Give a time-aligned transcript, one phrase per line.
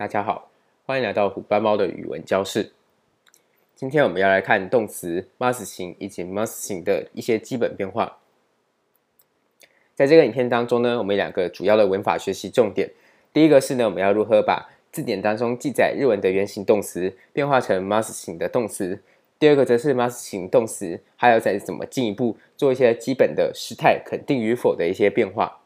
[0.00, 0.50] 大家好，
[0.86, 2.72] 欢迎来到虎斑猫的语文教室。
[3.76, 8.16] 今天我们要来看动词 must 型以及 must 型的一些基本变化。
[9.94, 12.90] 在这个影片当中呢，我们有两个主要的文法学习重点。
[13.34, 19.02] 第一个是呢，我们要如何把字典当中记载日文的原型动词变化成 must 型的动词。
[19.38, 25.60] 第二个则是 must 型动词，还要再怎么进一步做一些基本的时态肯定与否的一些变化。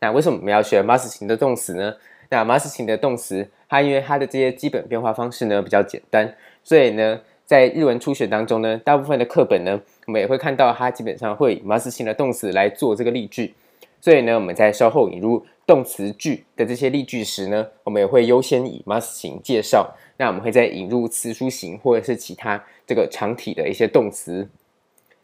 [0.00, 1.96] 那为什么我们要学 must 型的动词呢？
[2.30, 13.54] 那 must 型的动词，它因为它的这些基本变化方式呢比较简单，所以呢，在日文初学当中呢，大部分的课本呢，我们也会看到它基本上会以 must 型的动词来做这个例句。
[14.00, 19.94] 所以呢，我们在稍后引入动词句的这些例句时呢，我们也会优先以 must 型介绍。
[20.16, 24.48] 那我们会再引入词书型或者是其他这个长体的一些动词。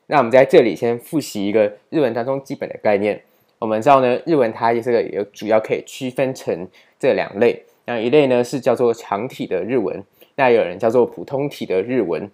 [0.07, 3.23] 那我们在这里先复习一个日文当中基本的概念。
[3.61, 6.67] 我们知道呢，日文它这个有主要可以区分成
[6.99, 7.63] 这两类。
[7.85, 10.03] 那一类呢是叫做长体的日文，
[10.37, 12.31] 那有人叫做普通体的日文。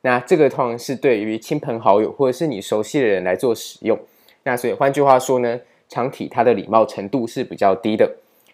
[0.00, 3.98] 那这个通常是对于亲朋好友或者是你熟悉的人来做使用。
[4.44, 8.10] 那所以换句话说呢，长体它的礼貌程度是比较低的。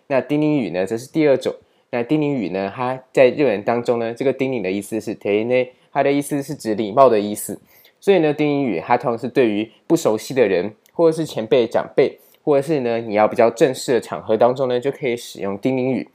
[0.09, 1.55] 那丁宁语呢，则是第二种。
[1.91, 7.61] 那丁宁语呢，它在日文当中呢，这个丁宁的意思是 teine，它的意思是指礼貌的意思。
[8.01, 10.75] 所以呢，丁宁语它通常是对于不熟悉的人。
[10.98, 16.08] 或者是前辈、长辈，或者是呢，你要比较正式的场合当中呢，就可以使用丁宁语。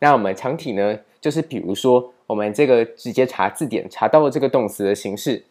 [0.00, 5.42] 那我们长体呢，就是比如说我们这个直接查字典查到的这个动词的形式，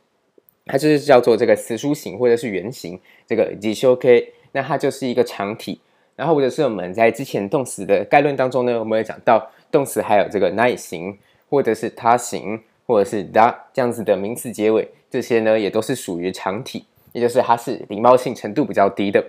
[0.66, 5.80] 它就是叫做这个词书型或者是原型，这个 jishoke，那它就是一个长体。
[6.16, 11.18] 然后或者是我们在之前动词的概论当中呢，我们有讲到动词还有这个ない型，
[11.50, 16.86] 或者是他型，或者是だ这样子的名词结尾，这些呢也都是属于长体。
[17.12, 19.23] 也就是它是礼貌性程度比较低的，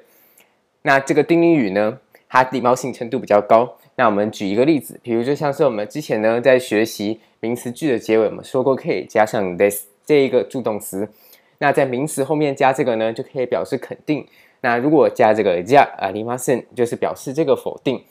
[0.82, 3.76] 那这个丁宁语呢，它礼貌性程度比较高。
[3.96, 11.08] 那我们举一个例子，比如就像是我们之前呢在学习名词句的结尾，我们说过可以加上 this 这一个助动词。
[11.58, 14.26] 那在名词后面加这个呢，就可以表示肯定。
[14.62, 18.02] 那如果加这个 ja ありません，就是表示这个否定。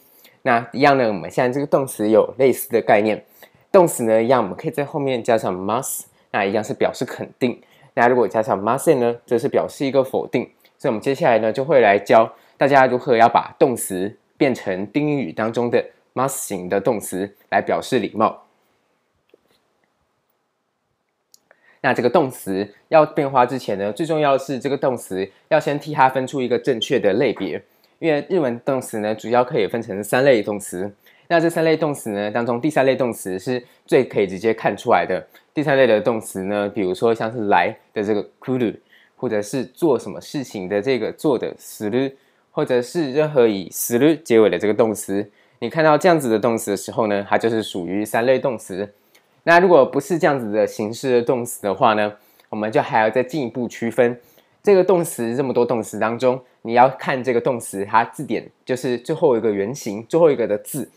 [0.43, 3.25] 那一样呢，我们现在这个动词有类似的概念，
[3.71, 7.61] 动词呢一样，我们可以在后面加上 must，那一样是表示肯定。
[7.98, 10.48] 那如果加上 must 呢，则是表示一个否定。
[10.78, 18.44] 所以，我们接下来呢，就会来教大家如何要把动词变成丁宁语当中的 must 型的动词来表示礼貌。
[21.80, 27.60] 那这个动词要变化之前呢，最重要的是这个动词要先替它分出一个正确的类别。
[27.98, 30.94] 因为日文动词呢，主要可以分成三类动词。
[31.29, 35.25] 那这三类动词呢，当中第三类动词是最可以直接看出来的。
[35.53, 38.75] 第三类的动词呢，比如说像是来的这个来る，
[39.15, 42.13] 或者是做什么事情的这个做的する，
[42.51, 48.93] 或者是任何以する结尾的这个动词，你看到这样子的动词的时候呢，它就是属于三类动词。
[49.43, 52.13] 那如果不是这样子的形式的动词的话呢，
[52.49, 54.19] 我们就还要再进一步区分
[54.61, 60.89] 这个动词这么多动词当中，你要看这个动词它字典就是最后一个原型，最后一个的字。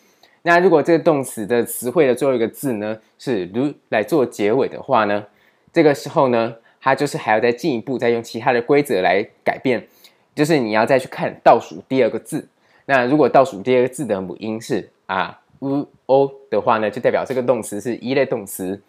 [0.43, 5.27] 那如果这个动词的词汇的最后一个字呢是る来做结尾的话呢，
[5.72, 9.88] 这个时候呢，它就是还要再进一步再用其他的规则来改变，
[10.37, 12.47] 就是你要再去看倒数第二个字。
[12.84, 18.81] 那如果倒数第二个字的母音是啊、う、お的话呢，就代表这个动词是一类动词。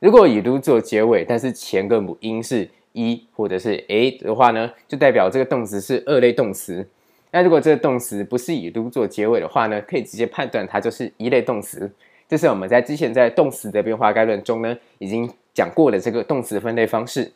[0.00, 6.86] 如果以る做结尾，但是前个母音是一或者是 a 的话呢，就代表这个动词是二类动词。
[7.35, 11.91] 那如果这个动词不是以る做结尾的话呢，可以直接判断它就是一类动词。
[12.29, 17.31] 这是我们在之前在动词的变化概论中呢，已经讲过的这个动词分类方式。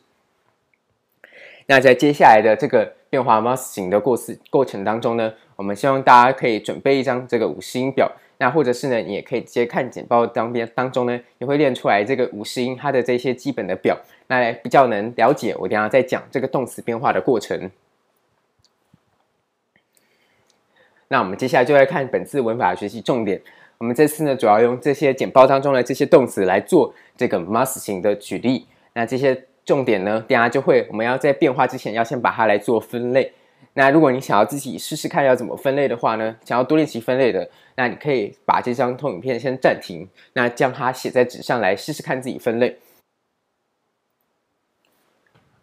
[1.66, 13.98] 那在接下来的这个变化 must 型的过程过程当中呢，我们希望大家可以准备一张这个五十音表，那或者是呢，你也可以直接看简报当边当中呢，也会练出来这个五十音它的这些基本的表，
[14.28, 17.68] 那来比较能了解我等下在讲这个动词变化的过程。
[21.08, 23.40] 那我们接下来就来看本次文法学习重点。
[23.78, 28.66] 我们这次呢，主要用这些简报当中的这些动词来做这个 must 型的举例。
[28.92, 33.32] 那这些重点呢，等下就会我们要在变化之前要先把它来做分类。
[33.74, 42.76] 那如果你想要自己试试看要怎么分类的话呢，想要多练习分类的，那你可以把这张投影片先暂停，那将它写在纸上来试试看自己分类。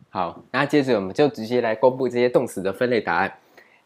[0.10, 3.34] 好，那接着我们就直接来公布这些动词的分类答案。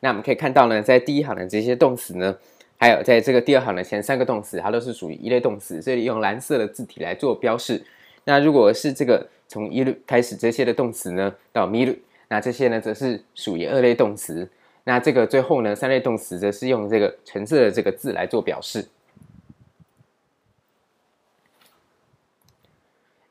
[0.01, 2.37] 那我们可以看到呢，在第一行的这些动词呢，
[2.77, 7.83] 还有在这个第二行的前三个动词，它都是属于一类动词，这里用蓝色的字体来做标示。
[8.23, 11.95] 那如果是这个从一路开始这些的动词呢，到米路，
[12.27, 14.49] 那这些呢则是属于二类动词。
[14.85, 18.87] 那这个最后呢，三类动词则是用这个橙色的这个字来做表示。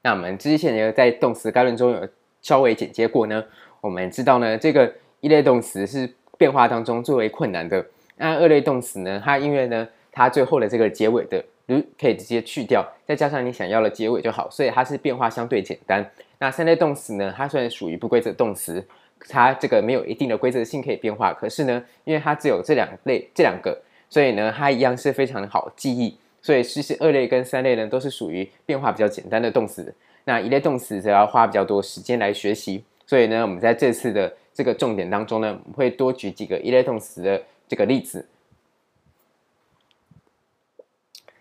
[0.03, 2.09] 那我们之前呢，在动词概论中有
[2.43, 3.44] 稍微简接过呢，
[3.81, 7.85] 我们知道呢，这个一类动词是变化当中最为困难的。
[8.17, 16.11] 那二类动词呢，它因为呢，它最后的这个结尾的如可以直接去掉，再加上你想要的结尾就好，所以它是变化相对简单。
[16.38, 18.82] 那三类动词呢，它虽然属于不规则动词，
[19.29, 26.17] 它这个没有一定的规则性可以变化，可是呢，因为它只有这两类这两个，所以呢，它一样是非常的好记忆。
[26.40, 29.93] 所以其实二类跟三类呢，都是属于变化比较简单的动词。
[30.25, 32.85] 那一类动词则要花比较多时间来学习。
[33.05, 38.26] 所以呢，我们在这次的这个重点当中呢，我们会多举几个一类动词的这个例子。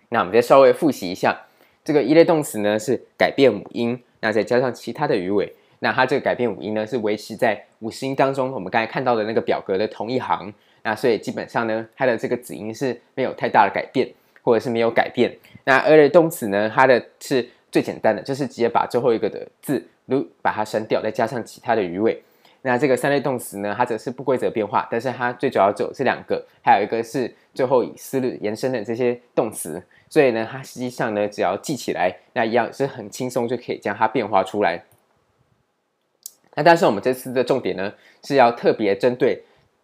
[0.09, 1.47] 那我们再稍微复习一下，
[1.83, 5.55] 这个一类动词呢是改变母音，那再加上其他的语尾。
[5.79, 10.53] 那它这个改变母音呢是维持在五十音当中，我们刚才看到的那个表格的同一行。
[10.83, 14.13] 那所以基本上呢，它的这个子音是没有太大的改变。
[14.43, 15.37] 或者是没有改变。
[15.65, 22.23] 那二类动词呢，它的是最简单的，就是直接把最后一个的字如把它删掉，再加上其他的语尾。
[22.67, 29.81] 那这个三类动词呢，它则是不规则变化，但是它最主要只有这两个，还有一个是最后以思路延伸的这些动词。
[30.09, 34.83] 所以呢，它实际上呢，只要记起来，那一样是很轻松就可以将它变化出来。
[36.55, 39.43] 那但是我们这次的重点呢，是要特别针对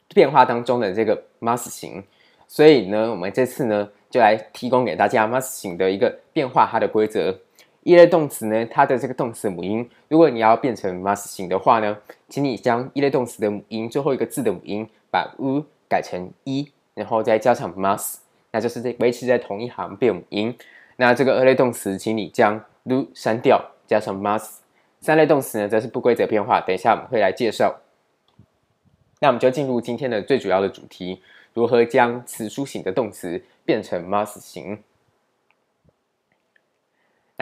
[0.10, 2.04] 变化当中的这个 must 型。
[2.50, 3.90] 所以呢，我们这次呢。
[4.14, 7.36] 就来提供给大家 must 型的一个变化，它的规则。
[7.84, 11.98] 一类动词呢，它的这个动词母音，如果你要变成 must 型的话呢，
[12.30, 18.16] 请你将一类动词的母音最后一个字的母音把 u 改成一，然后再加上 must，
[18.52, 20.56] 那就是在维持在同一行变母音。
[20.96, 24.60] 那这个二类动词，请你将 lu 删掉，加上 must。
[25.02, 27.82] 三类动词呢，则是不规则变化，等一下我们会来介绍。
[29.20, 31.22] 那我们就进入今天的最主要的主题。
[31.54, 34.80] 如何将词书型的动词变成 must 型？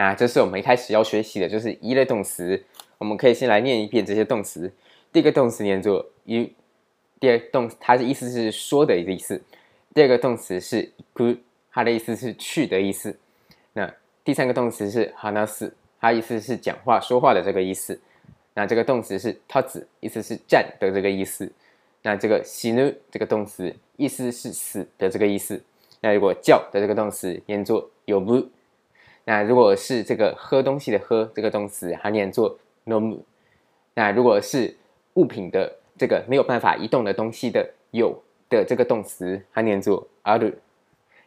[0.02, 2.60] 那这是我们一开始要学习的，就是一类动词。
[2.98, 4.72] 我们可以先来念一遍这些动词。
[5.12, 6.48] 第一个动词念作 you，
[7.20, 9.40] 第二动它的意思是说的意思。
[9.94, 11.36] 第二个动词是 go，
[11.70, 13.16] 它的意思是去的意思。
[13.74, 13.94] 那
[14.24, 15.70] 第三个动词是 hanasu，
[16.00, 18.00] 它意思是讲话说话的这个意思。
[18.54, 21.48] 那这个动词是 tatsu，意思是站的这个意思。
[22.02, 25.62] 那这个 s i n u 这个动词意思是死的这个意思。
[26.00, 28.48] 那如果叫的这个动词念作呼ぶ。
[29.25, 33.19] 那如果是这个喝东西的喝这个动词，它念作饮む。
[33.93, 34.77] 那如果是
[35.15, 40.53] 物品的这个没有办法移动的东西的有的这个动词，它念作ある。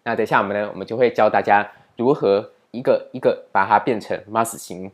[0.02, 4.90] 那等一下我们呢，我们就会教大家如何一个一个把它变成 must 型。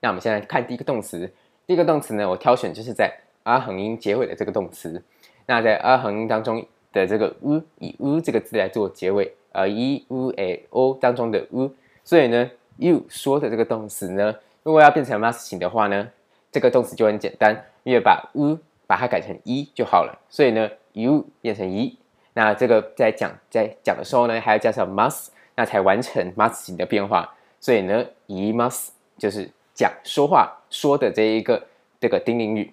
[0.00, 1.32] 那我们现在看第一个动词。
[1.66, 3.12] 第一个动词呢，我挑选就是在
[3.42, 5.02] r 横音结尾的这个动词。
[5.46, 11.73] 那在 r 横音当中的这个 u 以 u 这个字来做结尾， 而 i u a o 当中的 u，
[12.03, 16.09] 所以呢，you 说的这个动词呢，如果要变成 must 型的话呢，
[16.51, 20.19] 这个动词就很简单，因为把 u 把它改成一就好了。
[20.29, 21.97] 所以呢，you 变成一，
[22.33, 27.33] 那这个在讲在讲的时候呢，还要加上 must，那才完成 must 型的变化。
[27.61, 29.49] 所以呢，以 must 就是。
[29.75, 31.65] 讲说话说的这一个
[31.99, 32.71] 这个丁宁语，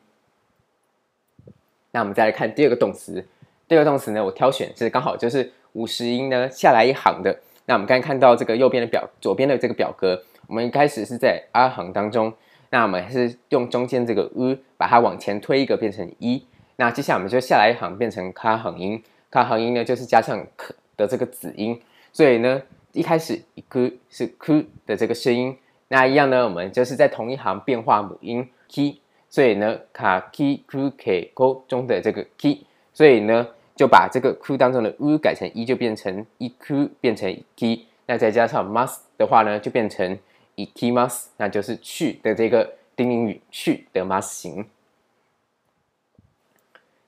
[1.92, 3.26] 那我们再来看第二个动词。
[3.66, 7.40] 第二个动词呢，我挑选是刚好就是五十音呢下来一行的。
[7.66, 12.32] 那我们刚才看到这个右边的表，左边的这个表格，我们一开始是在 r 行当中，
[12.70, 16.44] 那我们还是用中间这个 u 把它往前推一个变成一。
[16.76, 21.80] 那接下来我们就下来一行变成 k 横音，k 横音呢就是加上 k 的这个子音，
[22.12, 22.62] 所以呢
[22.92, 25.56] 一开始一个是 k 的这个声音。
[25.88, 33.46] 那一样呢，我们就是在同一行变化母音 k，所以呢，ka ki ku ke ko 中的这个 k，所以呢
[33.79, 40.17] 就把这个 ku 当中的 u 改成一，就变成 iku 变成 ki，那再加上 must 的话呢，就变成
[40.55, 44.65] ikimasu，那就是去的这个丁宁语去的 must 型。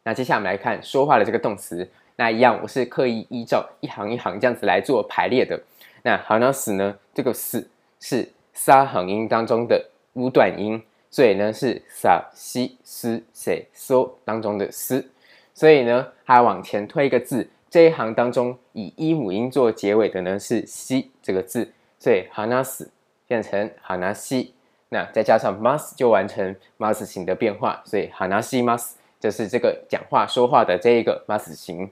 [0.04, 5.62] 那接下来我们来看说话的这个动词，那一样我是刻意依照一行一行这样子来做排列的。
[6.04, 7.70] 那 hanasu 呢，这个死
[8.00, 8.34] 是。
[8.60, 10.82] 三横音当中的五短音，
[11.12, 15.06] 所以呢是さしすせそ当中的す，
[15.54, 22.88] 所以呢还往前推一个字，这一行当中以一母音做结尾的呢是し这个字，所以话す
[23.28, 24.52] 变成话し，
[24.90, 31.90] 那再加上 mas 就完成 mas 型的变化，所以话します就是这个讲话说话的这一个 mas 型。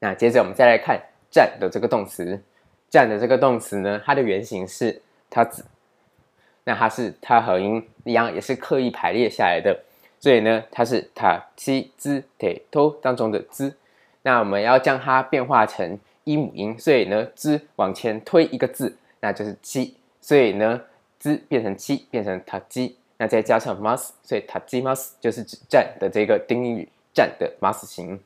[0.00, 1.00] 那接着我们再来看
[1.30, 2.42] 站的这个动词。
[2.90, 5.66] 站的这个动词呢，它的原型是它子，
[6.64, 9.78] 那它是它和音一样，也是刻意排列下来的，
[10.23, 13.75] 所以呢，它是塔七兹铁托当中的兹。
[14.21, 20.81] 那我们要将它变化成一母音，所以呢，之往前推一个字，那就是七，所以呢，
[21.19, 28.17] 之变成七，变成塔基，那再加上 mas，所以塔基 mas 就是指站的这个丁语站的 mas 形。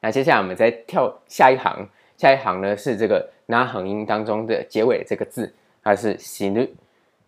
[0.00, 5.52] 那接下来我们再跳下一行，下一行呢是这个拉横音当中的结尾这个字，
[5.82, 6.70] 它是死ぬ，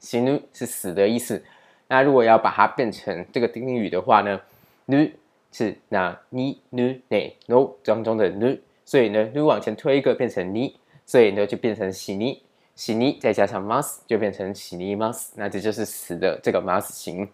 [0.01, 1.45] 死ぬ是死的意思。
[1.88, 4.40] 那如果要把它变成这个丁宁语的话呢，
[4.88, 5.12] ぬ
[5.52, 10.76] 是那にぬねの当中的ぬ，所以呢，ぬ往前推一个变成に，
[11.06, 12.40] 所以呢就变成死に，
[12.78, 17.28] 死に再加上 mas 就变成死に mas，那这就是死的这个 mas 形。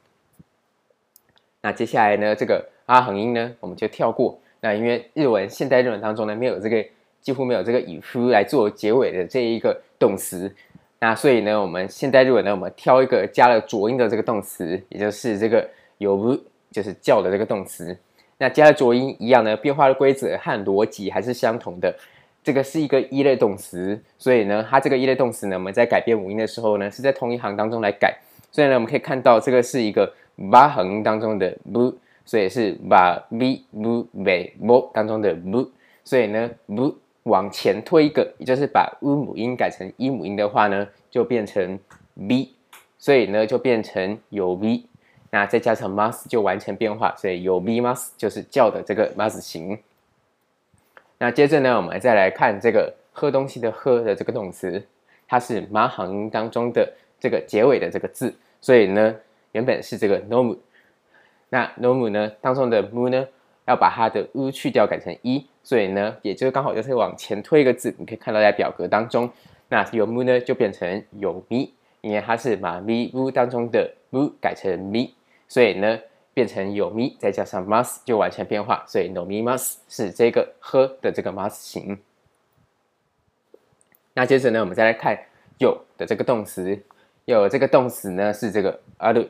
[1.62, 4.40] 那接下来呢，这个拉横音呢，我们就跳过。
[4.62, 6.84] 那因为日文现代日文当中呢，没有这个
[7.22, 10.56] 几乎没有这个以ふ来做结尾的这一个动词。
[11.03, 15.69] 那所以呢，我们现在日文呢，我们挑一个加了浊音的这个动词，也就是这个
[15.99, 16.41] 呼ぶ，
[16.71, 17.99] 就是叫的这个动词。
[18.39, 21.93] 那加了浊音一样呢，变化的规则和逻辑还是相同的。
[22.45, 28.17] 这个是一个一类动词，所以呢，它这个一类动词呢，我们在改变母音的时候呢，是在同一行当中来改。
[28.53, 30.09] 所以呢，我们可以看到这个是一个
[30.53, 31.93] 八横当中的不，
[32.25, 35.69] 所以是把 b 不北不当中的不，
[36.05, 36.97] 所以呢不。
[37.25, 41.79] 往前推一个，也就是把 u 母音改成一母音的话呢，就变成
[42.15, 42.49] v，
[42.99, 44.85] 所以呢就变成有 v，
[45.31, 49.79] 那再加上 mas 就完成变化，所以有 v mas 就是叫的这个 mas 形。
[51.19, 54.85] 那接着呢，我们再来看这个喝东西的喝的这个动词，
[55.29, 59.15] 它是马行音当中的这个结尾的这个字，所以呢
[59.53, 60.59] 原本是这个 nomu，
[61.51, 63.29] 那 nomu 呢当中的 mu 呢
[63.66, 65.46] 要把它的 u 去掉，改成一。
[65.64, 69.30] 所以呢，也就是刚好就是往前推一个字，你可以看到在表格当中，
[69.68, 75.14] 那有木呢就变成有咪，因为它是把咪乌当中的木改成咪，
[75.50, 76.00] 所以呢
[76.34, 82.00] 变成有咪，再加上 mas 就完全变化，所以 no mi mas 是这个喝的这个 mas 形。
[84.14, 85.20] 那接着呢，我们再来看
[85.58, 86.82] 有的这个动词，
[87.26, 89.28] 有这个动词呢是这个ある，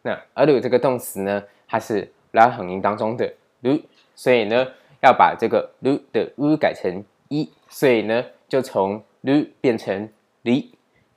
[0.00, 3.30] 那ある这个动词呢，它是拉横音当中的
[3.64, 3.82] る，
[4.14, 4.68] 所以呢。
[5.02, 10.10] 要把这个 lu 的 u 改成一，所以呢，就从 lu 变成
[10.44, 10.66] り，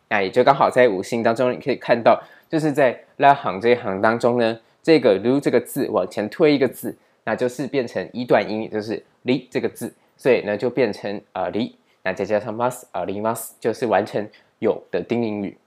[0.08, 6.96] 那也就刚好在五行当中，你可以看到，就是在拉行这一行当中呢，这个 lu 这个字往前推一个字，
[7.26, 14.26] 那就是变成一段音，也就是り这个字，所以呢就变成啊り，那再加上 mas 啊り mas 就是完成
[14.60, 15.58] 有的丁宁语。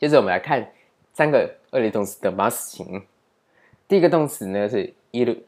[0.00, 0.66] 接着我们来看
[1.12, 3.02] 三个二类动词的 mas 形，
[3.88, 5.38] 第一个动词呢是いる。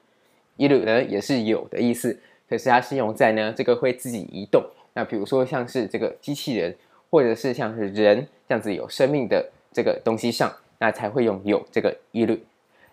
[0.56, 2.18] いる呢也是有的意思，
[2.49, 4.64] 可是它是用在呢这个会自己移动。
[4.92, 6.76] 那比如说像是这个机器人，
[7.11, 12.38] 或者是像是人这样子有生命的这个东西上，那才会用有这个いる。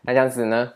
[0.01, 0.73] 那这样子呢，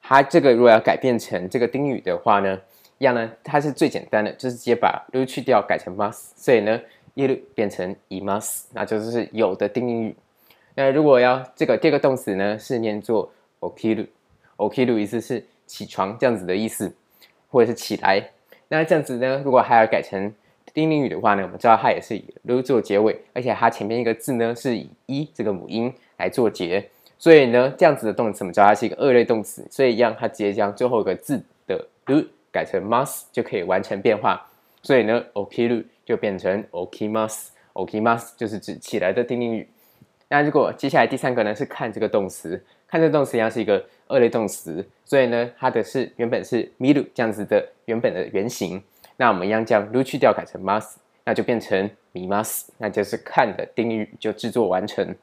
[0.00, 2.60] 它这个如果要改变成这个丁语的话呢，
[2.98, 6.30] 一样呢，它是最简单的，就是直接把る去掉，改成 mas。
[6.36, 6.80] 所以呢，
[7.16, 10.14] いる变成います，那就是有的丁语。
[10.76, 14.08] 那如果要这个第二个动词呢，是念作 起きる，
[14.56, 15.44] 起きる意思是。
[15.68, 16.90] 起床这样子的意思，
[17.50, 18.30] 或者是起来。
[18.68, 20.32] 那这样子呢，如果还要改成
[20.72, 34.40] 丁宁语的话呢，我们知道它也是以る做结尾，而且它前面一个字呢是以一这个母音来做结，所以呢，这样子的动词我们知道它是一个二类动词，所以一样它直接将最后一个字的る改成 mas 就可以完成变化。
[34.82, 39.68] 所以呢，起きる就变成起きます，起きます就是指起来的丁宁语。
[40.32, 48.82] 那如果接下来第三个呢是看这个动词，看这个动词一样是一个二类动词，所以呢它的是原本是见る这样子的原本的原型，
[49.16, 55.16] 那我们一样将る去掉改成 mas，那就变成见ます，那就是看的丁宁语就制作完成。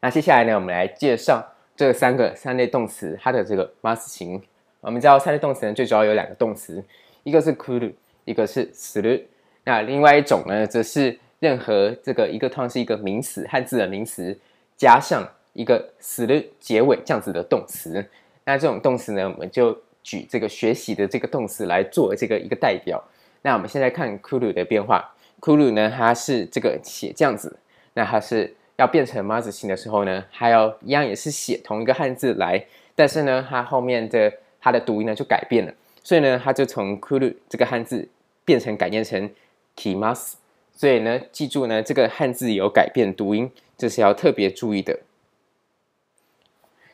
[0.00, 1.46] 那接下来呢我们来介绍
[1.76, 4.42] 这三个三类动词它的这个 mas 形。
[4.80, 6.82] 我们知道三类动词呢最主要有两个动词，
[7.22, 7.92] 一个是来る，
[8.24, 9.22] 一个是する，
[9.62, 11.20] 那另外一种呢则是。
[11.40, 14.38] 任何这个一个通常是一个名词，汉字的名词
[14.76, 18.04] 加上一个する结尾这样子的动词，
[18.44, 23.02] 那这种动词呢，我们就举这个学习的这个动词来做这个一个代表。
[23.42, 27.58] 那我们现在看来る的变化，来る呢，它是这个写这样子，
[27.94, 35.74] 那它是要变成 mas 形的时候呢，还要一样也是写同一个汉字来，但是呢，它后面的它的读音呢就改变了，
[36.04, 38.08] 所以呢，它就从来る这个汉字
[38.44, 39.30] 变成改念成
[39.76, 40.34] きます。
[40.76, 45.00] 所以呢，记住呢，这个汉字有改变读音，这是要特别注意的。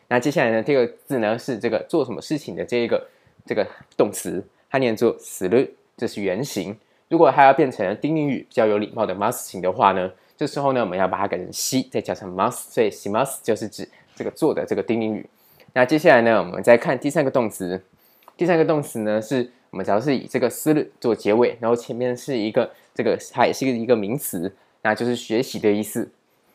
[0.08, 3.08] 那接下来呢，这个字呢是这个做什么事情的这一个
[3.46, 3.66] 这个
[3.96, 6.76] 动词，它念作する，这是原形。
[7.08, 15.26] 如果它要变成丁宁语比较有礼貌的 mas 形的话呢，这时候呢，我们要把它改成し，再加上 mas，所以します就是指这个做的这个丁宁语。
[15.72, 17.82] 那接下来呢，我们再看第三个动词，
[18.36, 24.52] 第三个动词呢，是我们只要是以这个する做结尾，然后前面是一个 这个它也是一个一个名词，
[24.82, 26.10] 那就是学习的意思。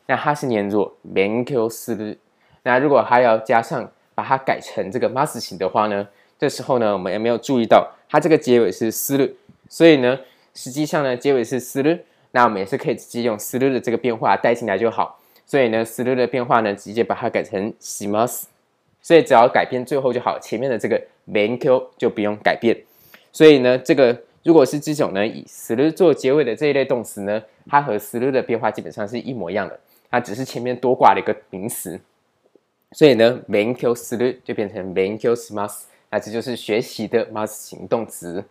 [0.06, 2.16] 那它是念作勉强する。
[2.62, 6.06] 那如果还要加上把它改成这个ます形的话呢，
[6.38, 9.32] 这时候呢，我们有没有注意到它这个结尾是する？
[9.68, 10.18] 所以呢，
[10.54, 12.00] 实际上呢，结尾是する，
[12.32, 15.18] 那我们也是可以直接用する的这个变化带进来就好。
[15.46, 18.44] 所以呢，する的变化呢，直接把它改成します。
[19.02, 22.76] 所以只要改变最后就好，前面的这个勉强就不用改变。
[23.32, 32.00] 所以呢，这个 如果是这种呢，以する做结尾的这一类动词呢，它和する的变化基本上是一模一样的，它只是前面多挂了一个名词。
[32.92, 38.44] 所以呢，勉强する就变成勉强します，那这就是学习的ます形动词。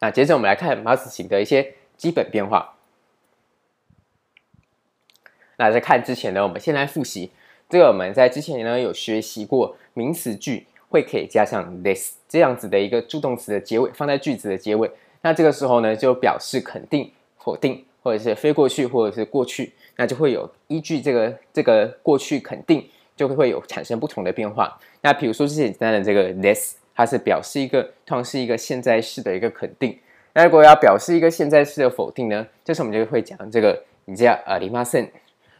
[0.00, 2.76] 那接着我们来看ます形的一些基本变化。
[5.56, 7.30] 那在看之前呢，我们先来复习
[7.68, 7.86] 这个。
[7.86, 14.90] 我们在之前呢有学习过名词句 会可以加上 this 这样子的一个助动词的结尾，放在句子的结尾。
[15.22, 22.86] 那这个时候呢，就表示肯定、否定，或者是非过去，或者是过去，那就会有依据这个这个过去肯定，
[23.16, 24.78] 就会有产生不同的变化。
[25.00, 29.98] 那比如说最简单的这个 this，它是表示一个通常是一个现在式的一个肯定。
[30.34, 35.08] 那如果要表示一个现在式的否定呢，这时候我们就会讲这个じゃありません。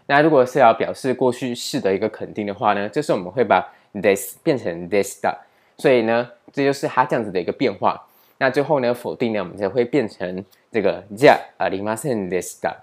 [0.06, 5.34] 那如果是要表示过去式的一个肯定的话呢，这时候我们会把 this 变成 deした，
[5.76, 8.06] 所以呢，这就是它这样子的一个变化。
[8.38, 12.74] 那最后呢，否定呢，我们就会变成这个じゃありませんでした。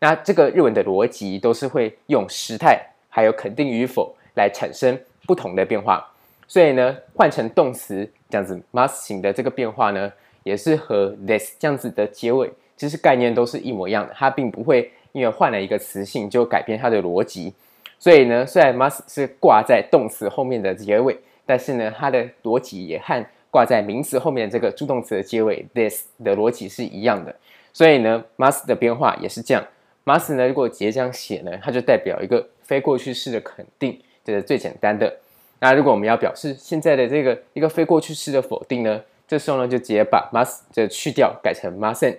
[0.00, 2.78] 那这个日文的逻辑都是会用时态
[3.08, 6.06] 还有肯定与否来产生不同的变化，
[6.46, 14.90] 所以呢，换成动词这样子ます形的这个变化呢，也是和 this 这样子的结尾其实概念都是一模一样的，它并不会。
[15.12, 17.54] 因为换了一个词性，就改变它的逻辑。
[18.01, 27.35] 所以呢，虽然 must 是挂在动词后面的结尾，但是呢，它的逻辑也和挂在名词后面这个助动词的结尾 this 的逻辑是一样的。
[27.71, 29.63] 所以呢，must 的变化也是这样。
[30.03, 35.15] must 呢，如果直接这样写呢，它就代表一个非过去式的肯定，这是最简单的。
[35.59, 42.17] 那如果我们要表示现在的这个一个非过去式的否定呢，这时候呢，就直接把 must 这去掉，改成 mustn't。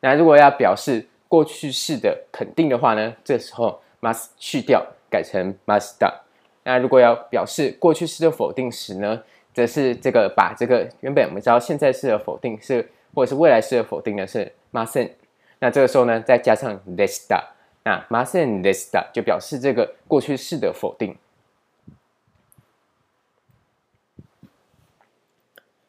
[0.00, 6.13] 那如果要表示过去式的肯定的话呢，这时候 must 去掉，改成 musta。
[6.63, 15.11] 那如果要表示过去式的否定时呢，则是这个把这个原本我们知道现在式的否定是或者是未来式的否定呢是 mustn't。
[15.59, 17.43] 那这个时候呢，再加上 desta，
[17.83, 21.17] 那 mustn't desta 就表示这个过去式的否定。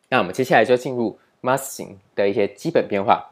[0.09, 3.31] 那我们接下来就进入 must 型的一些基本变化。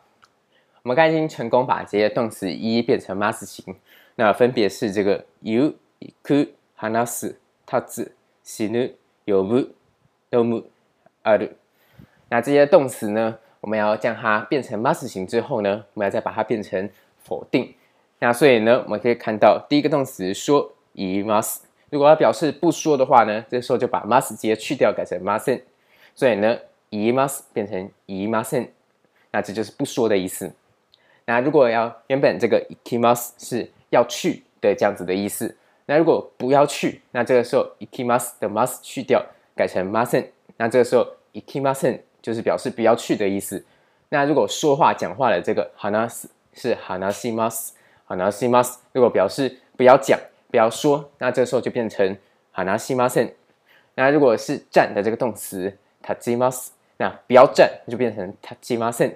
[0.85, 3.75] 我们刚才已经成功把这些动词一一变成ます形，
[4.15, 7.37] 那分别是这个言う、 行く、话す、
[7.67, 8.13] 立つ、
[8.43, 8.95] 死ぬ、
[9.27, 9.73] 呼ぶ、
[10.31, 10.65] 饮む、
[11.23, 11.57] ある。
[12.31, 16.89] 那这些动词呢，我们要将它变成ます形之后呢，我们要再把它变成
[17.23, 17.75] 否定。
[18.21, 21.61] 那所以呢，我们可以看到第一个动词说言います，
[21.91, 25.63] 如果要表示不说的话呢，这时候就把ます直接去掉，改成ません。
[26.15, 26.59] 所以呢，
[26.91, 28.69] 言います变成言いません，
[29.31, 30.53] 那这就是不说的意思。
[31.27, 39.25] 那如果要原本这个行きます是要去的这样子的意思， 那如果不要去，那这个时候行きます的ます去掉，
[39.57, 40.27] 改成ません，
[40.59, 43.65] 那这个时候行きません就是表示不要去的意思。
[44.11, 47.71] 那如果说话讲话的这个话す是话します，
[48.07, 50.19] 话します，如果表示不要讲
[50.51, 52.17] 不要说，那这个时候就变成
[52.53, 53.33] 话しません。
[53.95, 59.15] 那如果是站的这个动词立ちます，那不要站就变成立ちません。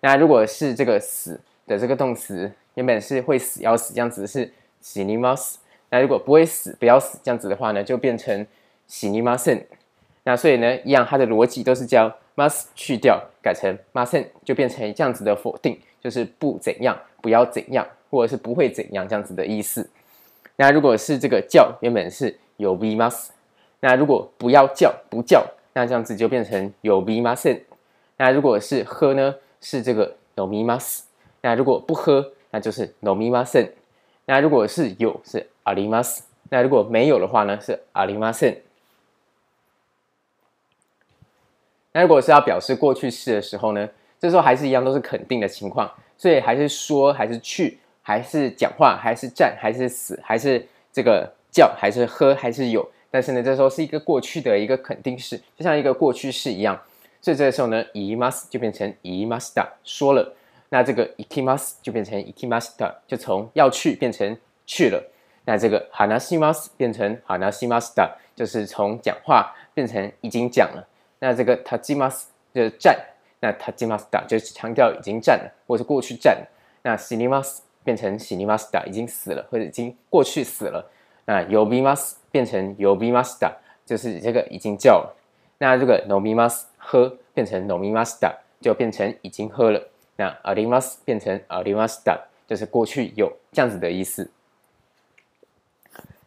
[0.00, 5.56] 那如果是这个死的这个动词，原本是会死要死这样子是死にます。
[5.90, 8.46] 那如果不会死不要死这样子的话呢，就变成
[8.88, 9.62] 死にません。
[10.24, 19.88] 那所以呢，一样它的逻辑都是将 must 去掉，改成ません，就变成这样子的否定，就是不怎样，不要怎样，或者是不会怎样这样子的意思。
[20.56, 23.28] 那如果是这个叫，原本是呼びます。
[23.80, 25.44] 那如果不要叫不叫，
[25.74, 27.60] 那这样子就变成呼びません。
[28.16, 29.34] 那如果是喝呢？
[29.58, 31.00] 是这个饮みます，
[31.40, 33.70] 那如果不喝，那就是饮みません。
[34.26, 36.20] 那如果是有，是 あります。
[36.50, 38.56] 那如果没有的话呢，是ありません。
[41.92, 43.88] 那如果是要表示过去式的时候呢，
[44.20, 52.86] 这时候还是一样，都是肯定的情况，所以还是说，还是去，还是讲话，还是站，还是死，还是这个叫，还是喝，还是有。
[53.10, 56.78] 但是呢，这时候是一个过去的一个肯定式，就像一个过去式一样。
[57.22, 60.34] 所以这个时候呢，言います就变成言いました，说了。
[60.68, 65.02] 那这个行きます就变成行きました，就从要去变成去了。
[65.45, 70.87] 那这个 hanasimas 变成 hanasimasta，就是从讲话变成已经讲了。
[71.19, 72.23] 那这个 tajimas
[72.53, 72.97] 就是站，
[73.39, 76.47] 那 tajimasta 就是强调已经站了，或是过去站了。
[76.83, 80.89] 那 sinimas 变成 sinimasta 已经死了，或者已经过去死了。
[81.25, 83.51] 那 yobimas 变成 yobimashita，
[83.85, 85.15] 就是这个已经叫了。
[85.59, 89.87] 那这个 nomimas 喝变成 nomimashita，就变成已经喝了。
[90.15, 94.29] 那 arimas 变成 arimashita，就是过去有这样子的意思。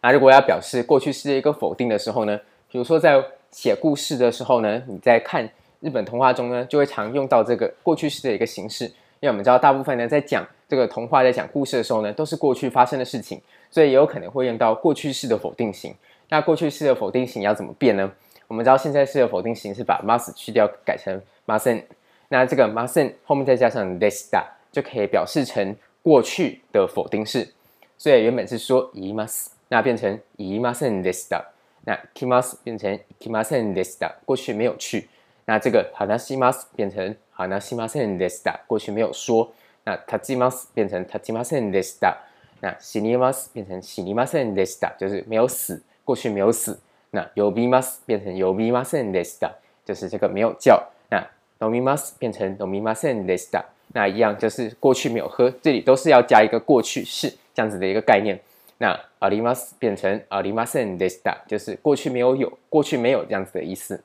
[0.05, 2.39] 那如果要表示过去式的一个否定的时候呢，
[2.69, 5.49] 比如说在写故事的时候呢，你在看
[5.81, 8.85] 日本童话中呢，就会常用到这个过去式的一个形式。
[8.85, 13.41] 因为我们知道大部分呢在讲这个童话、在讲故事的时候呢，都是过去发生的事情，
[13.71, 15.95] 所以也有可能会用到过去式的否定型。
[16.29, 18.13] 那过去式的否定型要怎么变呢？
[18.47, 21.83] 我们知道现在式的否定型是把 must 去掉，改成 mustn't。
[22.29, 27.55] 那这个 mustn't 后面再加上 deshita，就可以表示成过去的否定式。
[27.97, 29.54] 所以原本是说 imasu。
[29.70, 31.52] 那变成いませんでした。
[31.86, 34.16] 那きます变成きませんでした。
[34.26, 35.08] 过去没有去。
[35.46, 38.62] 那这个话します变成话しませんでした。
[38.68, 39.52] 过去没有说。
[39.86, 42.18] 那立ちます变成立ちませんでした。
[42.62, 44.96] 那死にます变成死にませんでした。
[45.00, 46.80] 就是没有死，过去没有死。
[47.12, 49.54] 那呼びます变成呼びませんでした。
[49.86, 50.84] 就是这个没有叫。
[51.10, 51.26] 那
[51.60, 53.66] 饮みます变成饮みませんでした。
[53.94, 58.40] 那一样就是过去没有喝，这里都是要加一个过去式这样子的一个概念。
[58.78, 64.02] 那あります变成ありませんでした，就是过去没有有，过去没有这样子的意思。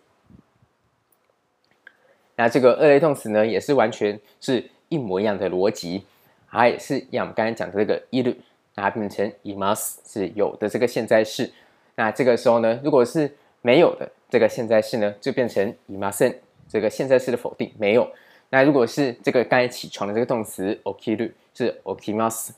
[2.35, 6.05] 那这个二类动词呢，也是完全是一模一样的逻辑，
[6.51, 8.35] 它也是像我们刚才讲的这个いる，
[8.75, 11.53] 那它变成います，是有的这个现在式。
[11.95, 13.31] 那这个时候呢，如果是
[13.63, 16.35] 没有的这个现在式呢，就变成いません，
[16.69, 18.11] 这个现在式的否定没有。
[18.51, 22.51] 那如果是这个刚才起床的这个动词起きる，是起きます。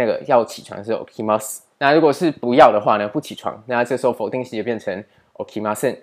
[0.00, 3.06] 那个要起床是 okimasu，那如果是不要的话呢？
[3.06, 5.94] 不起床，那这时候否定式就变成 okimasen。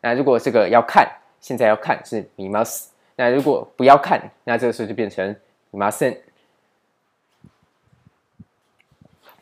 [0.00, 1.06] 那如果这个要看，
[1.38, 2.86] 现在要看是 mimasu。
[3.14, 5.36] 那如果不要看，那这个时候就变成
[5.70, 6.16] mimasen。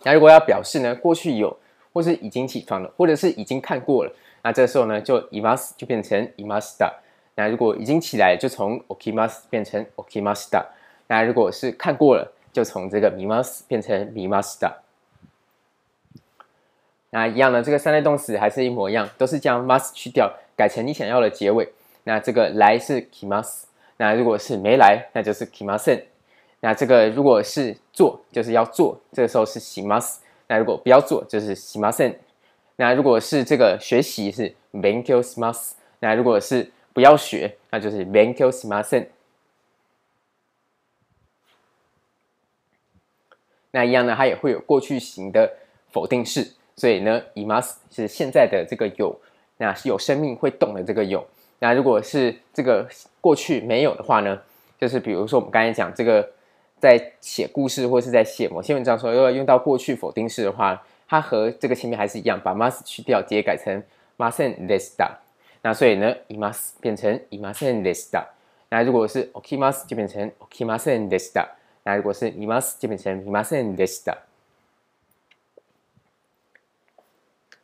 [0.03, 1.57] 那如果要表示呢，过去有
[1.93, 6.93] 或是已经起床了，或者是已经看过了，那这时候呢就 imasu 就变成 imasta。
[7.37, 10.65] 那如果已经起来，就从 okimasu 变成 okimasta。
[11.07, 14.74] 那如果是看过了，就从这个见ます变成见ました。
[17.12, 21.72] 那一样的，这个三类动词还是一模一样，都是将 mas 去掉，改成你想要的结尾。
[22.04, 23.64] 那这个来是きます，
[23.98, 26.04] 那如果是没来，那就是きません。
[26.60, 30.18] 那这个如果是做，就是要做，这个时候是します。
[30.48, 32.16] 那如果不要做，就是しません。
[32.76, 38.52] 那如果是这个学习是勉强します，那如果是不要学，那就是勉强
[43.72, 45.52] 那一样呢，它也会有过去型的
[45.92, 49.20] 否定式，所以呢，います是现在的这个有，
[49.58, 51.26] 那是有生命会动的这个有。
[51.60, 52.88] 那如果是这个
[53.22, 54.42] 过去没有的话呢，
[54.80, 56.30] 就是比如说我们刚才讲这个，
[56.80, 63.82] 在写故事或是在写某些文章的时候，要用到过去否定式的话，它和这个前面还是一样，把ます去掉，直接改成
[64.18, 65.18] ませんでした。
[65.62, 68.28] 那所以呢，います变成いませんでした。
[68.70, 71.56] 那如果是起きます，就变成起きませんでした。
[71.84, 74.18] 那如果是见ます，就变成见ませんでした。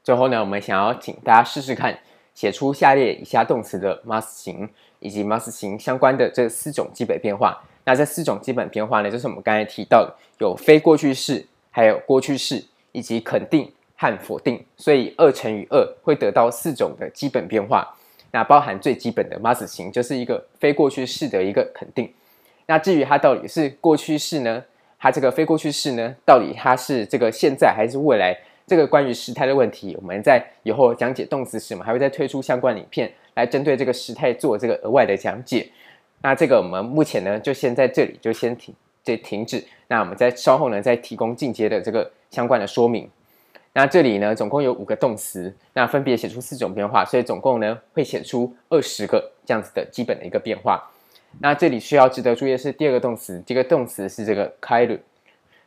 [0.03, 1.99] 最后呢，我们想要请大家试试看，
[2.33, 7.63] 写出下列以下动词的 mas 型以及 mas 型相关的这四种基本变化。
[7.83, 14.63] 那这四种基本变化呢，就是我们刚才提到的，有非过去式，还有过去式，以及肯定和否定。
[14.77, 17.95] 所以二乘以二会得到四种的基本变化。
[18.31, 22.13] 那包含最基本的 mas 型，就是一个非过去式的一个肯定。
[22.66, 24.64] 那至于它到底是过去式呢？
[24.98, 26.16] 它这个非过去式呢？
[26.24, 28.36] 到底它是这个现在还是未来？
[28.66, 35.68] 这个关于时态的问题，我们在以后讲解动词时，我们还会再推出相关影片来针对这个时态做这个额外的讲解。
[36.22, 38.74] 那这个我们目前呢，就先在这里就先停，
[39.04, 39.62] 就停止。
[39.86, 43.08] 那我们再稍后呢，再提供进阶的这个相关的说明。
[43.74, 50.90] 那这里呢，总共有五个动词，那分别写出四种变化，所以总共呢会写出二十个这样子的基本的一个变化。
[51.39, 54.99] 那这里需要值得注意的是第二个动词，这个动词是这个帰る，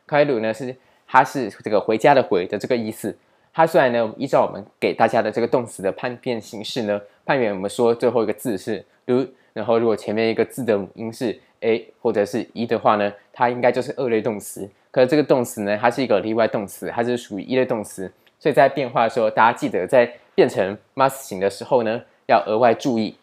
[0.07, 0.75] 帰る呢是
[1.07, 3.17] 它是这个回家的回的这个意思。
[3.53, 14.69] 它虽然呢依照我们给大家的这个动词的判变形式呢，判别我们说最后一个字是る，然后如果前面一个字的母音是 a 或者是一的话呢，它应该就是二类动词。
[14.91, 23.15] 可是这个动词呢，它是一个例外动词，它是属于一类动词，所以在变化的时候，大家记得在变成 mas 型的时候呢，要额外注意。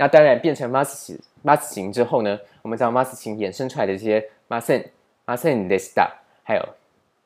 [0.00, 1.18] 那当然变成 mas 型。
[1.44, 6.08] mas 型之后呢，我们知道 mas 型衍生出来的这些 masen、masen でした，
[6.42, 6.68] 还有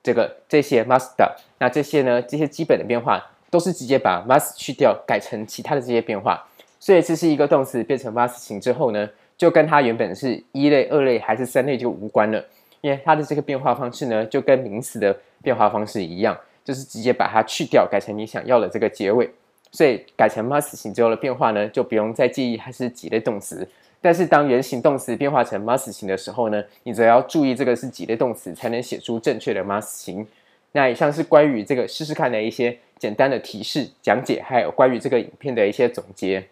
[0.03, 6.47] 这个这些 must 的，那这些呢，这些基本的变化都是直接把 must 去掉，改成其他的这些变化。
[6.79, 12.45] 所以这是一个动词变成 must 型之后呢，就跟它原本是一类、二类还是三类就无关了，
[12.83, 19.31] 因为它的这个变化方式呢，就跟名词的变化方式一样，就是直接把它去掉，改成你想要的这个结尾。
[19.76, 23.68] 所以改成 must 型之后的变化呢，就不用再记忆它是几类动词。
[24.02, 30.26] 但是当原形动词变化成 must 型的时候呢，你则要注意这个是几类动词，才能写出正确的 must 型。
[30.72, 36.46] 那以上是关于这个试试看的一些简单的提示讲解，还有关于这个影片的一些总结。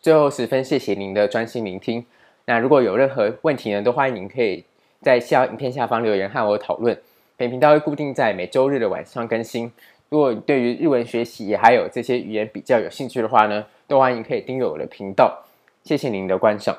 [0.00, 2.06] 最后十分谢谢您的专心聆听。
[2.46, 4.64] 那如果有任何问题呢，都欢迎您可以
[5.02, 6.98] 在下影片下方留言和我讨论。
[7.36, 9.70] 本频道会固定在每周日的晚上更新。
[10.10, 15.44] 如果对于日文学习还有这些语言比较有兴趣的话呢，都欢迎可以订阅我的频道。
[15.84, 16.78] 谢谢您的观赏。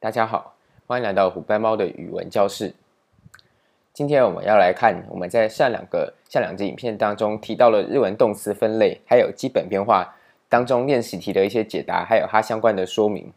[0.00, 0.56] 大家好，
[0.88, 2.74] 欢迎来到虎斑猫的语文教室。
[3.92, 10.16] 今天我们要来看我们在上两个上两集影片当中提到了日文动词分类，还有基本变化
[10.48, 13.32] 当中练习题的一些解答，还有它相关的说明。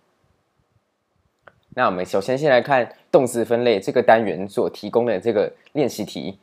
[1.77, 6.37] 那我们首先先来看动词分类这个单元所提供的这个练习题。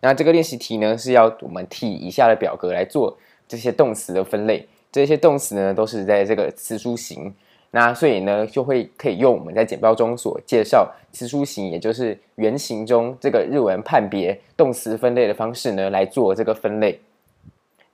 [0.00, 3.18] 那这个练习题呢，是要我们替以下的表格来做。
[3.46, 7.34] 这些动词的分类，这些动词呢都是在这个词书形，
[7.72, 16.98] 那所以呢就会可以用我们在简报中所介绍词书形，也就是原型中这个日文判别动词分类的方式呢来做这个分类。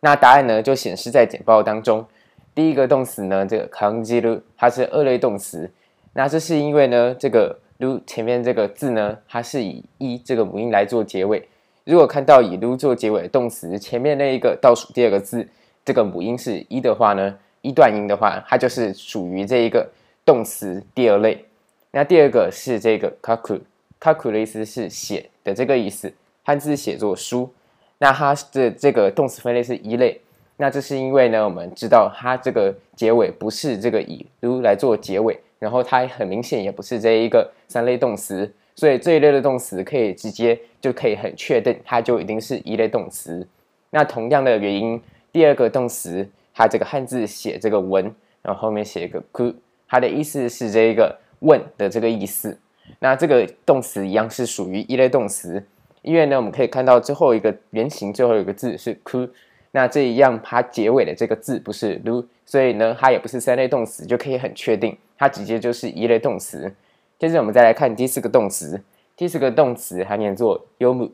[0.01, 2.07] 那答案呢就显示在简报当中，
[2.55, 5.71] 第一个动词呢这个感じる它是二类动词，
[6.15, 11.49] 那这是因为呢这个如前面这个字呢它是以一这个母音来做结尾。
[11.83, 15.49] 如果看到以 “lu” 做结尾的动词，前面那一个倒数第二个字，
[15.85, 19.91] 这个母音是一的话呢，一段音的话，它就是属于这一个
[20.25, 21.45] 动词第二类。
[21.91, 26.15] 那第二个是这个 “kaku”，“kaku” 的意思是写的这个意思，
[26.45, 27.53] 汉字写作书。
[27.99, 30.21] 那它的这个动词分类是一类。
[30.57, 38.52] 那这是因为呢，我们知道它这个结尾不是这个以 “lu” 来做结尾，然后它很明显也不是这一个三类动词。
[38.76, 43.48] 所以这一类的动词可以直接就可以很确定，它就一定是一类动词。
[43.90, 49.56] 那同样的原因，第二个动词它这个汉字写这个闻，然后后面写一个く，
[49.88, 52.56] 它的意思是这个问的这个意思。
[53.00, 55.66] 那这个动词一样是属于一类动词，
[56.04, 59.28] 因为呢我们可以看到最后一个原型最后一个字是く，
[59.72, 66.74] 那这一样它结尾的这个字不是る， 所以呢它也不是三类动词，就可以很确定它直接就是一类动词。
[67.20, 68.82] 接着我们再来看第四个动词，
[69.16, 71.10] 第四个动词它念作読む，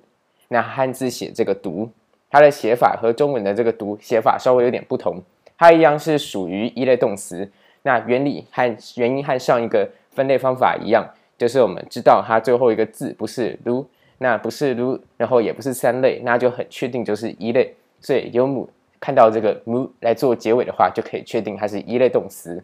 [0.50, 1.90] 那汉字写这个读，
[2.30, 5.22] 它的写法和中文的这个读写法稍微有点不同，
[5.58, 7.50] 它一样是属于一类动词，
[7.84, 13.86] 那原理和原因和上一个分类方法一样，就是我们知道它最后一个字不是る，
[14.18, 18.68] 那不是る，然后也不是三类，那就很确定就是一类，所以読む
[19.00, 22.64] 看到这个む来做结尾的话，就可以确定它是一类动词。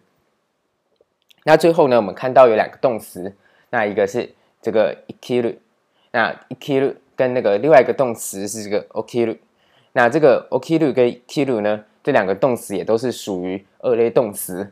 [1.44, 3.36] 那最后呢，我们看到有两个动词，
[3.70, 5.56] 那一个是这个生きる，
[6.12, 9.38] 那生きる跟那个另外一个动词是这个起きる，
[9.94, 14.72] 那这个起きる跟生きる呢，这两个动词也都是属于二类动词。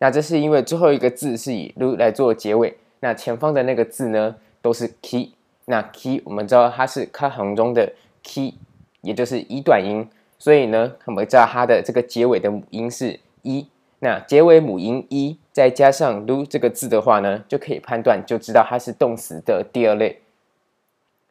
[0.00, 5.30] 那这是因为最后一个字是以る来做结尾，那前方的那个字呢都是き，
[5.66, 7.92] 那き我们知道它是卡行中的
[8.24, 8.54] き，
[9.02, 10.08] 也就是一断音，
[10.43, 13.65] 所以呢，我们知道它的这个结尾的母音是一。
[13.99, 20.19] 那结尾母音一，再加上る这个字的话呢，就可以判断，就知道它是动词的第二类。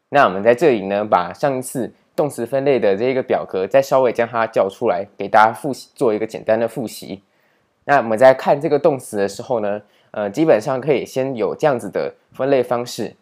[0.09, 7.20] 那我们在这里呢，把上一次动词分类的这个表格，再稍微将它叫出来，给大家复习，做一个简单的复习。
[7.85, 13.14] 那我们在看这个动词的时候呢，呃，基本上可以先有这样子的分类方式。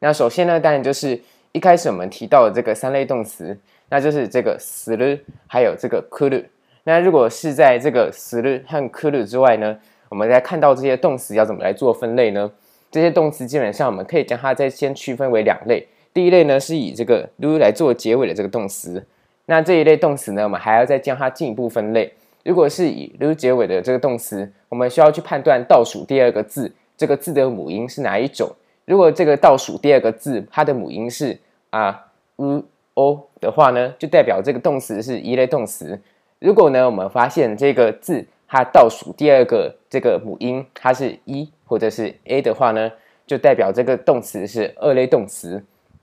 [0.00, 1.22] 那首先呢，当然就是
[1.53, 3.57] 一开始我们提到的这个三类动词。
[3.91, 6.45] 那就是这个する，还有这个来る。
[6.83, 9.79] 那如果是在这个する和来る之外呢，
[10.09, 12.51] 我们再看到这些动词要怎么来做分类呢？
[12.91, 15.87] 这些动词基本上我们可以将它再先区分为两类。
[16.13, 19.03] 第一类呢是以这个る来做结尾的这个动词。
[19.47, 22.13] 那这一类动词呢，我们还要再将它进一步分类。
[22.43, 28.55] 如果是以る结尾的这个动词，我们需要去判断倒数第二个字，这个字的母音是哪一种。
[28.84, 31.38] 如果这个倒数第二个字它的母音是
[31.70, 32.62] 啊う。
[32.96, 36.00] o 的话呢，就代表这个动词是一类动词。
[36.38, 42.92] 如果呢，我们发现这个字它倒数第二个这个母音它是一或者是 a 的话呢，
[43.26, 45.60] 就代表这个动词是二类动词。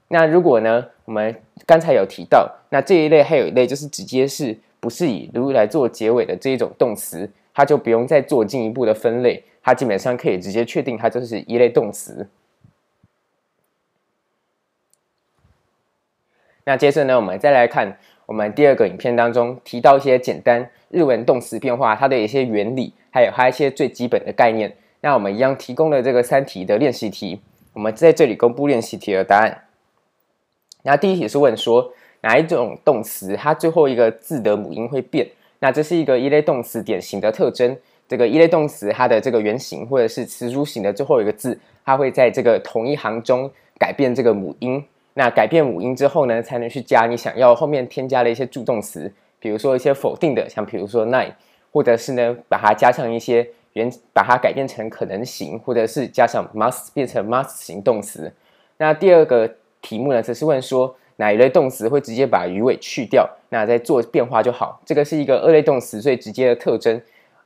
[0.09, 1.33] 那如果呢，我们
[1.65, 12.27] 刚才有提到，那这一类还有一类就是直接是不是以如来做结尾的这一种动词，它就不用再做进一步的分类，它基本上可以直接确定它就是一类动词。
[16.63, 24.75] 那接着呢，我们再来看我们第二个影片当中提到一些简单日文动词变化它的一些原理，还有它一些最基本的概念。
[25.01, 27.41] 那我们一样提供了这个三题的练习题，
[27.73, 29.63] 我们在这里公布练习题的答案。
[30.83, 35.27] 那第一题是问说哪一种动词它最后一个字的母音会变？
[35.59, 37.77] 那这是一个一类动词典型的特征。
[38.07, 44.83] 这个一类动词它的这个原型或者是词组型的最后一个字，它会在这个同一行中改变这个母音。
[45.13, 51.31] 那改变母音之后呢，才能去加你想要后面添加的一些助动词，比如说一些否定的，像比如说 nine，
[51.71, 58.31] 或者是呢把它加上一些原，把它改变成可能型，或者是加上 must 变成 must 型动词。
[58.77, 59.49] 那第二个
[59.81, 64.81] 题目呢，则是问说哪一类动词会直接把鱼尾去掉，那再做变化就好。
[64.85, 67.01] 这个是一个二类动词最直接的特征。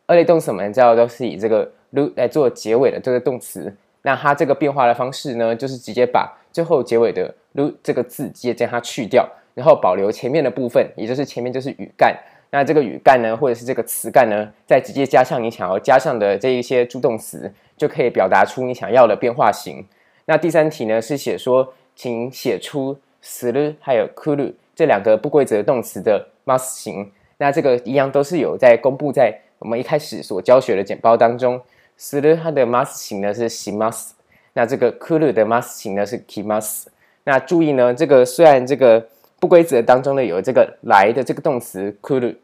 [0.05, 12.16] 二类动词我们知道都是以这个 “lu” 来做结尾的这个动词，那它这个变化的方式呢，就是直接把最后结尾的ru 这个字直接将它去掉，然后保留前面的部分，也就是前面就是语干。
[12.50, 19.86] 那这个语干呢，或者是这个词干呢，再直接加上你想要加上的这一些助动词，就可以表达出你想要的变化型。
[20.26, 27.12] 那第三题呢，是写说，请写出する还有くる这两个不规则动词的 must 型。
[27.38, 29.40] 那这个一样都是有在公布在。
[29.60, 31.60] 我们一开始所教学的简报当中，
[31.98, 34.12] する它的 must 型呢是します，
[34.54, 36.86] 那这个くる的 must 型呢是きます。
[37.25, 39.07] 那注意呢，这个虽然这个
[39.39, 42.35] 不规则当中呢有这个来的这个动词くる，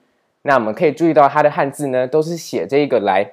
[0.42, 3.32] 那我们可以注意到它的汉字呢都是写这一个来，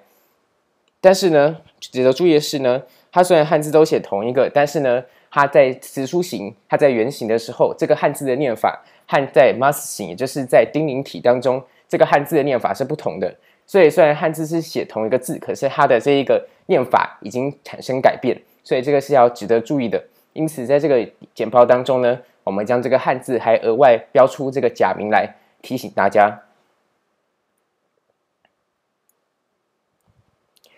[1.01, 13.35] 但是呢值得注意的是呢，它虽然汉字都写同一个，但是呢它在词书形、它在原型的时候，这个汉字的念法和在 must 型，也就是在丁宁体当中，这个汉字的念法是不同的。
[13.67, 20.03] 所以，虽然汉字是写同一个字，可是它的这一个念法已经产生改变，所以这个是要值得注意的。
[20.39, 26.43] 因此，在这个简报当中呢，我们将这个汉字还额外标出这个假名来提醒大家。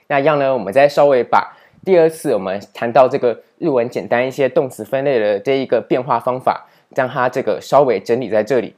[0.07, 8.75] 那样呢，我们再稍微把第二次我们谈到这个日文简单一些动词分类的这一个变化方法，将它这个稍微整理在这里。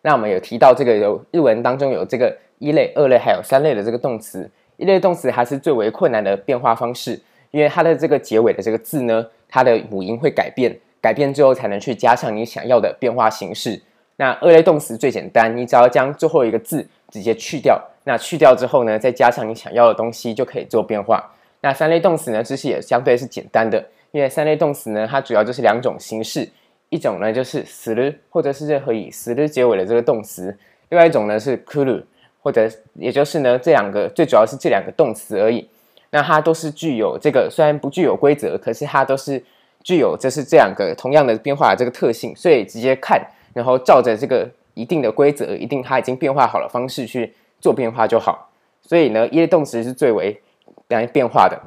[0.00, 4.50] 那我们有提到这个有日文当中有这个一类、二类还有三类的这个动词。
[4.78, 7.20] 一类动词还是最为困难的变化方式，
[7.53, 13.81] 因为它的这个结尾的这个字呢，它的母音会改变，改变之后才能去加上你想要的变化形式。
[14.17, 21.33] 那二类动词最简单，你只要将最后一个字直接去掉，那去掉之后呢，再加上你想要的东西就可以做变化。
[21.61, 26.49] 那三类动词呢，其实也相对是简单的，因为三类动词呢，它主要就是两种形式。
[26.91, 30.51] 一种呢就是する，或者是任何以する结尾的这个动词；
[30.89, 32.03] 另外一种呢是くる，
[32.41, 35.69] 或者也就是呢这两个最主要是这两个动词而已。
[36.14, 39.42] 那它都是具有这个虽然不具有规则，可是它都是
[39.82, 43.20] 具有这是这两个同样的变化的这个特性，所以直接看，
[43.52, 48.48] 然后照着这个一定的规则，一定它已经变化好了方式去做变化就好。
[48.80, 50.40] 所以呢，一类动词是最为
[50.86, 51.60] 来变化的。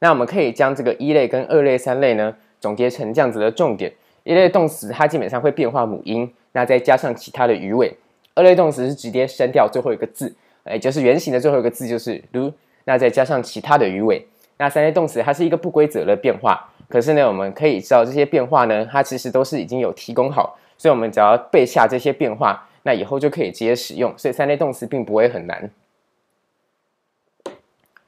[0.00, 3.90] 那我们可以将这个一类跟二类、三类呢总结成这样子的重点。
[4.24, 7.96] 一类动词它基本上会变化母音，那再加上其他的语尾。
[8.34, 12.52] 二类动词是直接删掉最后一个字，也就是原型的最后一个字就是 ru，
[12.87, 14.27] 那再加上其他的语尾。
[14.57, 24.13] 那三类动词它是一个不规则的变化，可是呢，我们可以知道这些变化呢，它其实都是已经有提供好，所以我们只要背下这些变化，那以后就可以直接使用。
[24.17, 25.69] 所以三类动词并不会很难。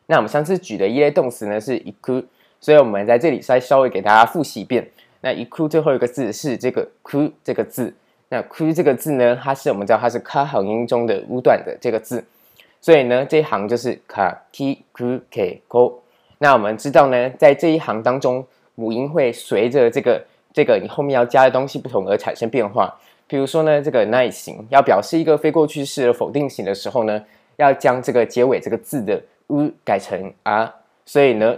[0.06, 2.26] 那我们上次举的一类动词呢是行く，
[2.62, 4.88] 所以我们在这里再稍微给大家复习一遍。
[5.22, 7.92] 那行く最后一个字是这个く这个字，
[8.30, 12.24] 那く这个字呢，它是我们知道它是か行音中的五短的这个字，
[12.82, 15.96] 所以呢这一行就是かきくけこ。
[16.40, 18.46] 那我们知道呢，在这一行当中，
[18.76, 22.94] 母音会随着这个这个你后面要加的东西不同而产生变化。
[23.28, 27.24] 比如说呢，这个ない型要表示一个非过去式的否定型的时候呢，
[27.58, 30.70] 要将这个结尾这个字的う改成あ，
[31.06, 31.58] 所以呢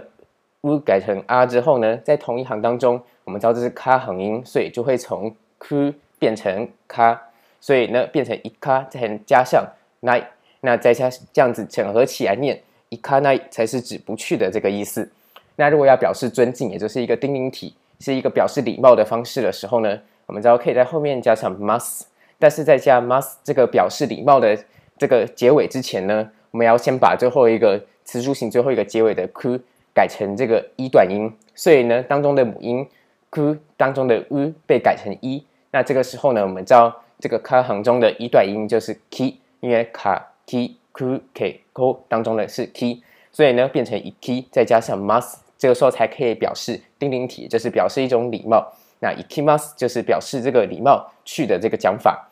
[0.62, 3.00] う改成あ之后呢，在同一行当中。
[3.24, 7.20] 我们知道这是卡横音，所以就会从 ku 变成卡，
[7.60, 9.62] 所以呢变成一卡，再加上
[10.00, 10.30] 奈，
[10.65, 12.57] 那再加这样子整合起来念
[12.87, 15.11] 一卡奈才是指不去的这个意思。
[15.57, 22.03] 那如果要表示尊敬，也就是一个丁宁体，是一个表示礼貌的方式的时候呢，我们知道可以在后面加上 must，
[22.39, 24.57] 但是在加 must 这个表示礼貌的
[24.97, 29.59] 这个结尾之前呢，我们要先把最后一个词书形最后一个结尾的 ku
[29.93, 32.87] 改成这个一短音，所以呢当中的母音。
[33.35, 48.73] ku 当中的 u 被改成一，那这个时候呢，我们知道这个卡行中的一段音就是 ki，因为卡 ki ku ke ko 当中的是 k，所以呢变成 ik，再加上 mas，这个时候才可以表示丁丁体，就是表示一种礼貌。
[48.99, 52.29] 那 ik mas 就是表示这个礼貌去的这个讲法。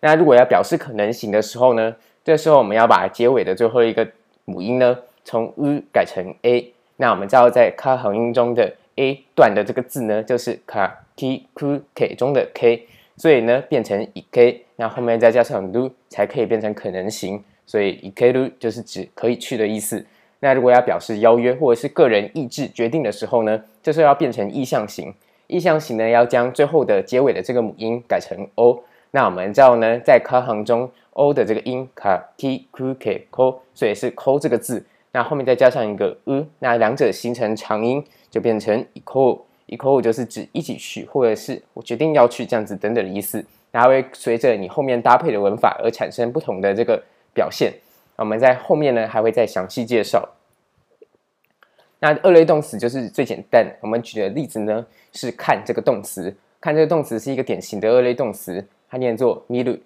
[0.00, 4.06] 那如果要表示可能型的时候呢，这时候我们要把结尾的最后一个
[4.44, 6.72] 母音呢从 u 改成 a。
[6.96, 12.86] 那我们知道在卡行音中的 a 段的这个字呢，就是卡 ki ku ke 中的 k，
[13.16, 17.42] 所以呢变成 ik，那后面再加上 u 才可以变成可能型。
[17.66, 20.04] 所以 ikeru 就是指可以去的意思。
[20.40, 25.14] 那如果要表示邀约或者是个人意志决定的时候呢，这时候要变成意向型。
[25.46, 28.82] 意向型呢，要将最后的结尾的这个母音改成 o。
[29.10, 34.84] 那我们知道呢，在卡行中 o 的这个音卡 ki ku ke ko，所以是 ko 这个字。
[35.12, 39.40] 那后面再加上一个 u，那两者形成长音，就变成 iko。
[39.68, 43.42] iko 就是指一起去，或者是我决定要去这样子等等的意思。
[43.72, 47.02] 那它会随着你后面搭配的文法而产生不同的这个。
[47.34, 47.74] 表现，
[48.16, 50.26] 我们在后面呢还会再详细介绍。
[51.98, 59.78] 那二类动词就是最简单，我们举的例子呢是看这个动词，看这个动词是一个典型的二类动词，它念作 miru。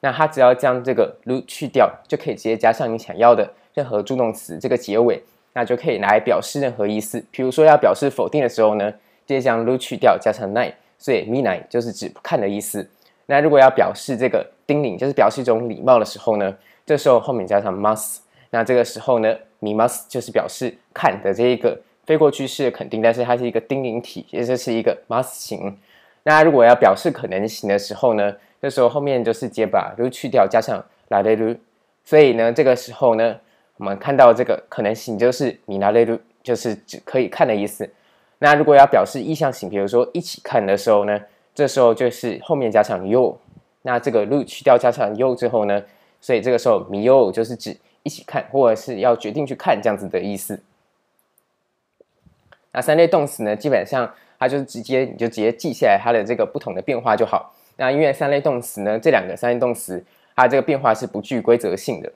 [0.00, 5.22] 那它只要将这个 ru 去掉，就可以直接加上你想要的任何助动词这个结尾，
[5.54, 7.24] 那就可以来表示任何意思。
[7.30, 12.86] 比如说要表示否定的时候呢，直接将 ru 去掉，加上 nai，所以 minai 就是指不看的意思。
[13.24, 16.54] 那如果要表示这个叮咛，就是表示一种礼貌的时候呢，
[16.86, 18.18] 这时候后面加上 must，
[18.50, 25.78] 那这个时候呢，mimas 就是表示看的这一个非过去式的肯定，但是它是一个丁宁体，也就是一个 must 型。
[26.24, 31.56] 那如果要表示可能型的时候呢，这时候后面就是直接把 ru 去掉，加上 rareru。
[32.04, 33.36] 所以呢，这个时候呢，
[33.78, 37.90] 我们看到这个可能型就是 minareru，就是指可以看的意思。
[38.38, 41.18] 那如果要表示意向型，比如说一起看的时候呢，
[41.54, 43.38] 这时候就是后面加上 you，
[43.82, 45.82] 那这个 ru 去掉加上 you 之后呢，
[46.24, 50.58] 所以这个时候，miyo 就是指一起看，或者是要决定去看这样子的意思。
[52.72, 57.54] 那三类动词呢，基本上它就是直接你就直接记下来它的这个不同的变化就好。
[57.76, 60.02] 那因为三类动词呢，这两个三类动词
[60.34, 62.10] 它这个变化是不具规则性的。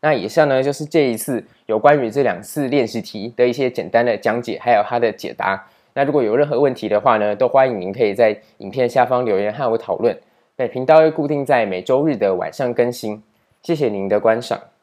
[0.00, 5.64] 那以上呢就是这一次有关于这两次练习题的一些简单的讲解，还有它的解答。
[5.92, 10.18] 那如果有任何问题的话呢，都欢迎您可以在影片下方留言和我讨论。
[10.56, 13.20] 本频道会固定在每周日的晚上更新，
[13.60, 14.73] 谢谢您的观赏。